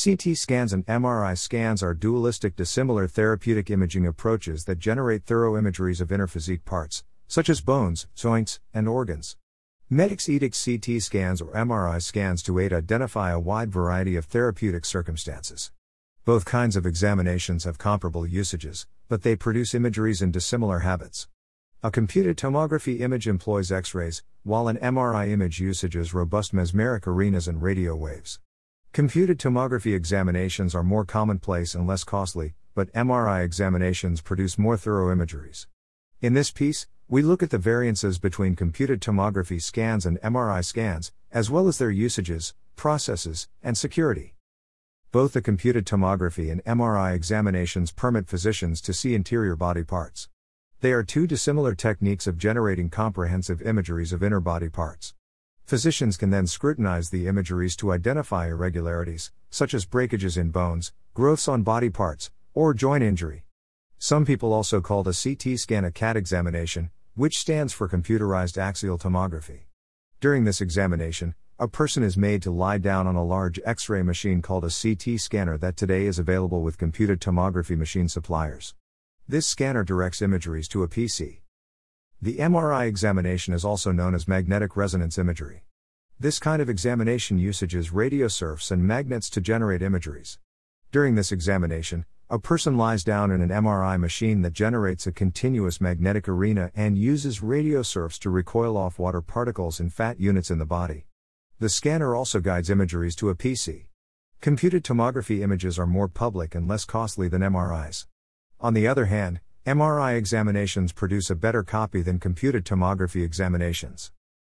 [0.00, 6.00] CT scans and MRI scans are dualistic dissimilar therapeutic imaging approaches that generate thorough imageries
[6.00, 9.36] of inner physique parts, such as bones, joints, and organs.
[9.90, 14.84] Medics edict CT scans or MRI scans to aid identify a wide variety of therapeutic
[14.84, 15.72] circumstances.
[16.24, 21.26] Both kinds of examinations have comparable usages, but they produce imageries in dissimilar habits.
[21.82, 27.48] A computed tomography image employs X rays, while an MRI image usages robust mesmeric arenas
[27.48, 28.38] and radio waves.
[28.98, 35.12] Computed tomography examinations are more commonplace and less costly, but MRI examinations produce more thorough
[35.12, 35.68] imageries.
[36.20, 41.12] In this piece, we look at the variances between computed tomography scans and MRI scans,
[41.30, 44.34] as well as their usages, processes, and security.
[45.12, 50.28] Both the computed tomography and MRI examinations permit physicians to see interior body parts.
[50.80, 55.14] They are two dissimilar techniques of generating comprehensive imageries of inner body parts.
[55.68, 61.46] Physicians can then scrutinize the imageries to identify irregularities, such as breakages in bones, growths
[61.46, 63.44] on body parts, or joint injury.
[63.98, 68.96] Some people also called a CT scan a CAT examination, which stands for computerized axial
[68.96, 69.64] tomography.
[70.20, 74.02] During this examination, a person is made to lie down on a large X ray
[74.02, 78.74] machine called a CT scanner that today is available with computed tomography machine suppliers.
[79.28, 81.40] This scanner directs imageries to a PC.
[82.20, 85.62] The MRI examination is also known as magnetic resonance imagery.
[86.18, 90.40] This kind of examination usages radiosurfs and magnets to generate imageries.
[90.90, 95.80] During this examination, a person lies down in an MRI machine that generates a continuous
[95.80, 100.58] magnetic arena and uses radio radiosurfs to recoil off water particles and fat units in
[100.58, 101.06] the body.
[101.60, 103.86] The scanner also guides imageries to a PC.
[104.40, 108.06] Computed tomography images are more public and less costly than MRIs.
[108.60, 114.12] On the other hand, MRI examinations produce a better copy than computed tomography examinations.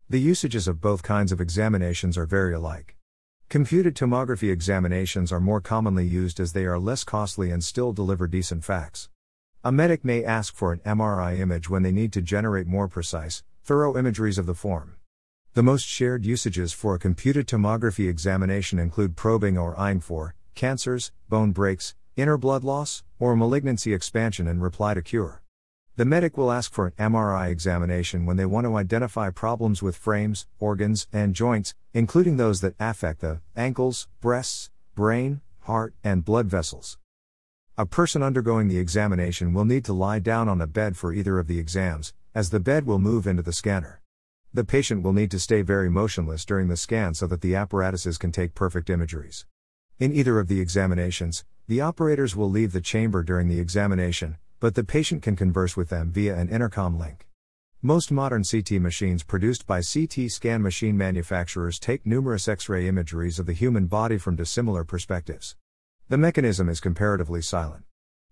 [0.09, 2.97] The usages of both kinds of examinations are very alike.
[3.51, 8.27] Computed tomography examinations are more commonly used as they are less costly and still deliver
[8.27, 9.11] decent facts.
[9.63, 13.43] A medic may ask for an MRI image when they need to generate more precise,
[13.62, 14.97] thorough imageries of the form.
[15.53, 21.12] The most shared usages for a computed tomography examination include probing or eyeing for cancers,
[21.28, 25.43] bone breaks, inner blood loss, or malignancy expansion and reply to cure.
[25.97, 29.97] The medic will ask for an MRI examination when they want to identify problems with
[29.97, 36.47] frames, organs, and joints, including those that affect the ankles, breasts, brain, heart, and blood
[36.47, 36.99] vessels.
[37.77, 41.39] A person undergoing the examination will need to lie down on a bed for either
[41.39, 44.01] of the exams, as the bed will move into the scanner.
[44.55, 48.19] The patient will need to stay very motionless during the scan so that the apparatuses
[48.19, 49.47] can take perfect imageries.
[49.99, 54.75] In either of the examinations, the operators will leave the chamber during the examination, but
[54.75, 57.28] the patient can converse with them via an intercom link.
[57.81, 63.39] Most modern CT machines produced by CT scan machine manufacturers take numerous X ray imageries
[63.39, 65.56] of the human body from dissimilar perspectives.
[66.09, 67.84] The mechanism is comparatively silent.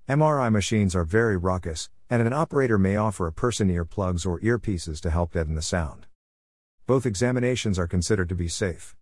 [0.08, 5.00] MRI machines are very raucous, and an operator may offer a person earplugs or earpieces
[5.00, 6.06] to help deaden the sound
[6.90, 8.96] both examinations are considered to be safe.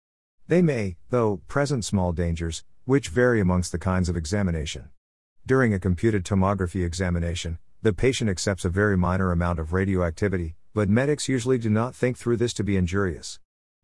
[0.46, 4.88] They may, though, present small dangers, which vary amongst the kinds of examination.
[5.44, 10.88] During a computed tomography examination, the patient accepts a very minor amount of radioactivity, but
[10.88, 13.40] medics usually do not think through this to be injurious.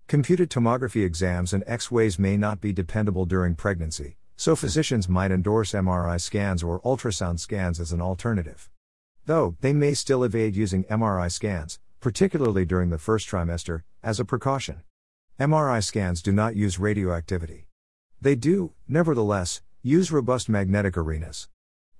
[0.06, 5.30] Computed tomography exams and X rays may not be dependable during pregnancy, so physicians might
[5.30, 8.70] endorse MRI scans or ultrasound scans as an alternative.
[9.26, 14.24] Though, they may still evade using MRI scans, particularly during the first trimester, as a
[14.24, 14.82] precaution.
[15.38, 17.68] MRI scans do not use radioactivity.
[18.24, 21.46] They do, nevertheless, use robust magnetic arenas.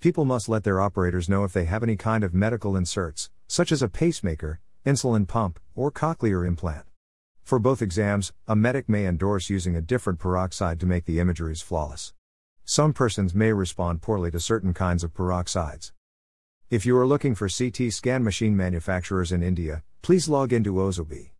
[0.00, 3.70] People must let their operators know if they have any kind of medical inserts, such
[3.70, 6.86] as a pacemaker, insulin pump, or cochlear implant.
[7.42, 11.60] For both exams, a medic may endorse using a different peroxide to make the imageries
[11.60, 12.14] flawless.
[12.64, 15.92] Some persons may respond poorly to certain kinds of peroxides.
[16.70, 21.32] If you are looking for CT scan machine manufacturers in India, please log into Ozobi.